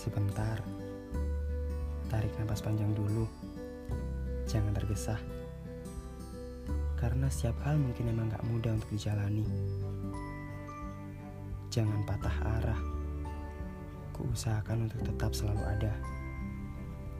[0.00, 0.56] Sebentar.
[2.08, 3.28] Tarik nafas panjang dulu.
[4.48, 5.20] Jangan tergesa.
[6.96, 9.44] Karena setiap hal mungkin emang gak mudah untuk dijalani.
[11.68, 12.80] Jangan patah arah.
[14.16, 15.92] Kuusahakan untuk tetap selalu ada.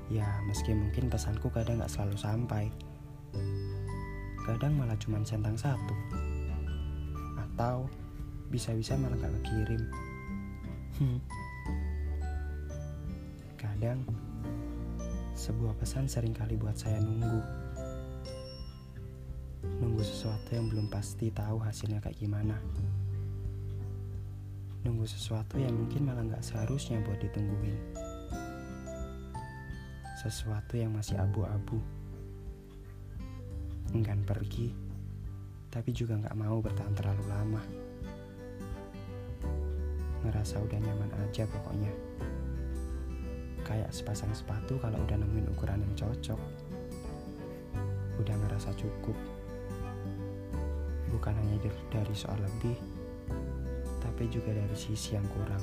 [0.09, 2.65] Ya, meski mungkin pesanku kadang gak selalu sampai.
[4.49, 5.97] Kadang malah cuma centang satu.
[7.37, 7.93] Atau
[8.49, 9.85] bisa-bisa malah gak kekirim.
[10.97, 11.21] Hmm.
[13.81, 14.05] Kadang
[15.33, 17.41] sebuah pesan sering kali buat saya nunggu.
[19.81, 22.61] Nunggu sesuatu yang belum pasti tahu hasilnya kayak gimana.
[24.85, 27.97] Nunggu sesuatu yang mungkin malah gak seharusnya buat ditungguin.
[30.21, 31.81] Sesuatu yang masih abu-abu.
[33.97, 34.77] Enggan pergi,
[35.73, 37.65] tapi juga gak mau bertahan terlalu lama
[40.21, 41.89] ngerasa udah nyaman aja pokoknya.
[43.71, 46.41] Kayak sepasang sepatu kalau udah nemuin ukuran yang cocok.
[48.19, 49.15] Udah ngerasa cukup.
[51.15, 52.75] Bukan hanya dari soal lebih,
[54.03, 55.63] tapi juga dari sisi yang kurang.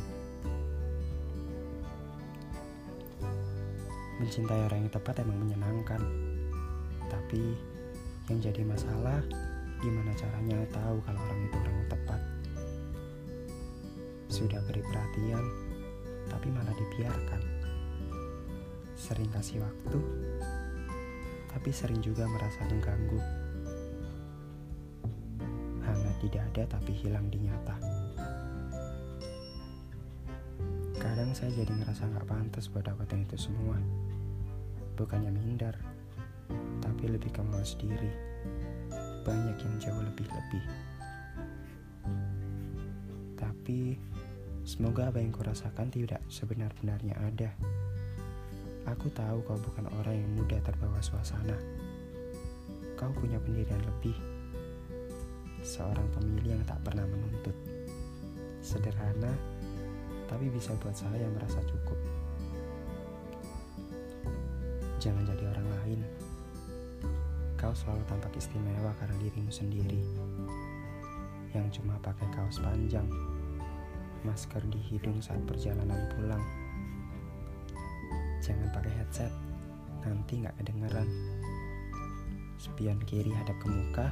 [4.24, 6.00] Mencintai orang yang tepat emang menyenangkan.
[7.12, 7.44] Tapi
[8.32, 9.20] yang jadi masalah
[9.84, 12.22] gimana caranya tahu kalau orang itu orang yang tepat.
[14.32, 15.44] Sudah beri perhatian,
[16.32, 17.57] tapi malah dibiarkan.
[19.08, 20.00] Sering kasih waktu,
[21.48, 23.16] tapi sering juga merasa mengganggu.
[25.80, 27.80] Hangat di dada tapi hilang di nyata.
[31.00, 33.80] Kadang saya jadi ngerasa gak pantas buat dapetin itu semua.
[35.00, 35.80] Bukannya minder,
[36.84, 38.12] tapi lebih ke malas diri.
[39.24, 40.66] Banyak yang jauh lebih-lebih.
[43.40, 43.96] Tapi
[44.68, 47.56] Semoga apa yang kurasakan tidak sebenar-benarnya ada.
[48.88, 51.60] Aku tahu kau bukan orang yang mudah terbawa suasana.
[52.96, 54.16] Kau punya pendirian lebih.
[55.60, 57.52] Seorang pemilih yang tak pernah menuntut.
[58.64, 59.36] Sederhana,
[60.32, 62.00] tapi bisa buat saya merasa cukup.
[65.04, 66.00] Jangan jadi orang lain.
[67.60, 70.00] Kau selalu tampak istimewa karena dirimu sendiri.
[71.52, 73.08] Yang cuma pakai kaos panjang
[74.24, 76.67] masker di hidung saat perjalanan pulang.
[78.42, 79.34] Jangan pakai headset,
[80.06, 81.10] nanti nggak kedengeran.
[82.58, 84.08] Spion kiri hadap ke muka,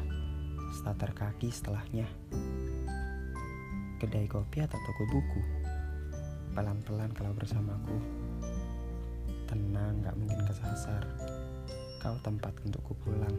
[0.74, 2.10] starter kaki setelahnya.
[4.02, 5.42] Kedai kopi atau toko buku,
[6.58, 7.98] pelan-pelan kalau bersamaku.
[9.46, 11.06] Tenang, nggak mungkin kesasar.
[12.02, 13.34] Kau tempat untukku pulang.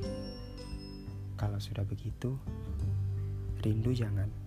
[1.36, 2.38] Kalau sudah begitu,
[3.60, 4.45] rindu jangan.